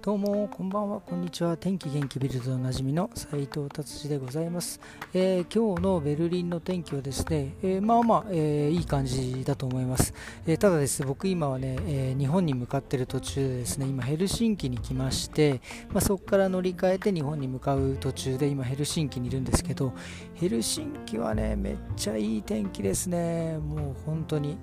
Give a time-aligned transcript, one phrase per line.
[0.00, 1.00] どうもこんばんは。
[1.00, 1.56] こんにちは。
[1.56, 4.80] 天気元気ビルドおなじみの斉藤達治でございます、
[5.12, 10.14] えー、今日のベルリンの天気はですね、えー、まあまあ、えー、いい感じだと思います、
[10.46, 19.92] えただです僕今はね、え日本に向かっている途中でですね今ヘルシンキに来まして、まあ、そこから乗り換えて日本に向かう途中で今ヘルシンキにいるんですけど
[20.34, 23.58] ヘルシンキはねめっちゃいい天気ですね。
[23.58, 24.58] もう本当に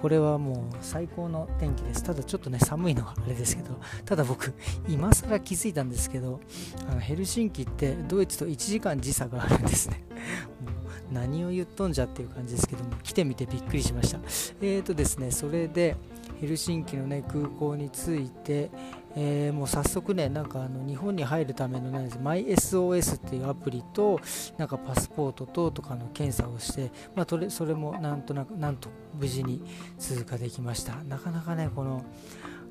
[0.00, 2.04] これはもう最高の天気です。
[2.04, 4.54] ただちょっとね、寒いのはあれですけど、ただ僕、
[4.88, 6.40] 今更気づいたんですけど、
[6.88, 10.04] あのヘルシンキってドイツと1時間時差があるんですね。
[11.12, 14.18] 何を言っとんじゃっていう感じですけども、来てみてびっくりしました。
[14.60, 15.96] えーとですね、それで、
[16.40, 18.70] ヘルシンキの、ね、空港に着いて、
[19.16, 24.20] えー、もう早速ね、なんかあの日本に入るためのね、MySOS っていうアプリと、
[24.56, 28.88] なんかパスポートととかの検査をして、まあ、それもなんとなく、なんと
[29.18, 29.62] 無事に
[29.98, 30.94] 通過できました。
[31.04, 32.04] なかなかね、この、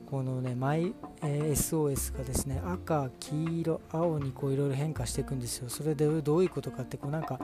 [0.10, 5.68] このね、マイ、えー、SOS がですね、赤、黄色、青にこういろいろ変化していくんですよ。
[5.68, 7.42] それでどういうことかって、こうなんか、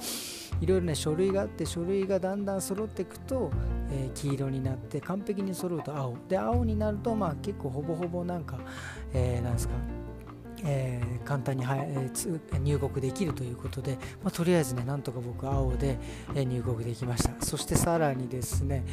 [0.62, 3.52] いろいろね、書類があって、書類がだんだん揃っていくと、
[3.92, 6.16] えー、黄色になって、完璧に揃うと青。
[6.30, 8.58] で、青になると、まあ結構ほぼほぼなんか、
[9.14, 9.74] えー、なんですか、
[10.66, 12.10] えー、簡単に、はえ、
[12.60, 15.98] 入国できるということで、まあ、とりあえずね、なんとか僕、青で、
[16.36, 17.34] え、入国できました。
[17.46, 18.84] そしてさらにですね、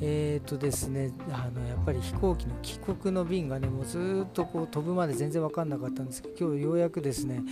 [0.00, 7.42] えーとですね、あのやっぱり飛行機の帰国の便がね、もうずっとこう飛ぶまで全然分かんなかったんですけど、今日ようやくですね、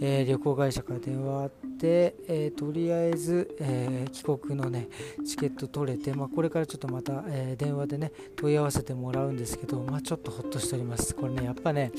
[0.00, 4.88] え、旅行会社から電話あって、えー、とりあえず、えー、帰国のね、
[5.26, 11.14] チケット取れて、まあ、これからちょっとまた、え電話でね、問い合わせてもらうんですけど、まあ、ちょっとほっとしております。
[11.14, 11.92] これね、やっぱね、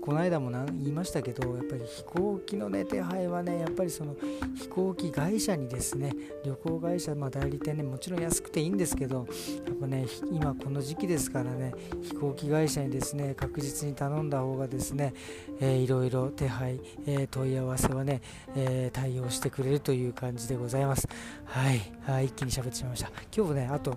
[0.00, 4.16] この間も言いましたけどやっぱり飛行機の、ね、手配はねやっぱりその
[4.56, 9.26] 飛行機会社にですね旅行会社、まあ、代理店ねもちろん安くていいんですけど
[9.66, 15.12] やっぱね今この時期ですからね飛行機会社にですね確実に頼んだ方がですね、
[15.60, 18.22] えー、いろいろ手配、えー、問い合わせはね、
[18.54, 21.08] え、対応してくれるという感じでございます。
[21.44, 21.80] はい。
[22.06, 22.26] はい。
[22.26, 23.10] 一気に喋ってしまいました。
[23.36, 23.96] 今日ねあと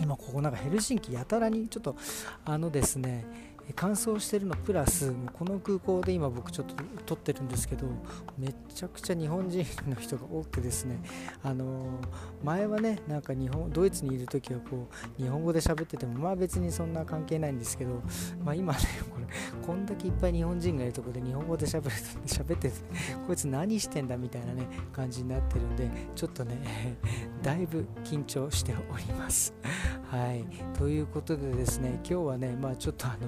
[0.00, 1.96] 今ここなんかヘルシンキやたらにちょっと
[2.44, 3.24] あのですね
[3.74, 6.74] 乾燥してるのプラスこの空港で今僕ちょっと
[7.06, 7.86] 撮ってるんですけど
[8.38, 10.98] めちゃくちゃ日本人の人が多くてですね。
[11.42, 12.00] あの
[12.42, 14.88] 前はねなんか日本ドイツにいる時はこ
[15.18, 18.02] う日本語で喋っててもまあ別にそんな関係ないんですけど、
[18.44, 18.78] まあ、今ね
[19.10, 19.26] これ
[19.66, 21.90] こんだけいっぱい日本人がいるとこで日本語で喋る
[22.26, 22.72] 喋ってて
[23.26, 26.96] こいつ何してんだみたいなね感じになってるんでちょっとね
[27.44, 29.52] だいぶ緊張しております。
[30.10, 30.44] はい。
[30.78, 33.26] ということでですね今日はねまあちょっとあの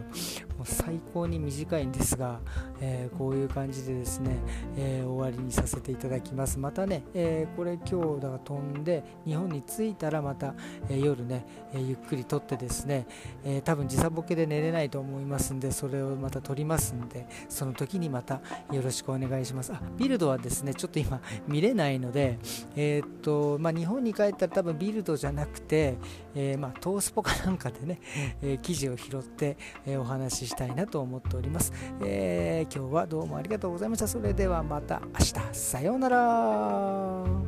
[0.57, 2.41] もう最高に短いんですが、
[2.81, 4.39] えー、こういう感じでですね、
[4.77, 6.59] えー、終わりにさせていただきます。
[6.59, 10.55] またね、えー、これ今日だから飛んで日本に着いたらまた、
[10.89, 11.45] え夜ね、
[11.75, 13.07] えゆっくり撮ってですね、
[13.45, 18.41] え多分時差ボケで寝れないと思いますんでそれをまた撮りますんでその時にまた
[18.73, 19.75] よろしくお願いします。
[19.75, 22.39] あビルドはですねちょっと今見れないので
[22.77, 25.97] えっとまあ、日本に帰ったら多分ビルドじゃなくて、
[26.35, 28.01] えまあ、トースポかなんかでね、
[28.43, 29.57] え記事を拾って、
[29.87, 31.73] えお話ししたいなと思っております、
[32.03, 34.09] え、今日はどうもありがとうございました。
[34.09, 35.35] それではまた明日。
[35.53, 37.46] さようなら。